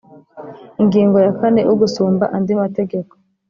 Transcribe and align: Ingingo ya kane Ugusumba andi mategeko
Ingingo 0.81 1.17
ya 1.25 1.31
kane 1.39 1.61
Ugusumba 1.73 2.25
andi 2.35 2.53
mategeko 2.61 3.13